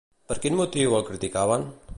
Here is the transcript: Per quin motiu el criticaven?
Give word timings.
Per 0.31 0.37
quin 0.45 0.57
motiu 0.61 0.97
el 1.01 1.07
criticaven? 1.11 1.73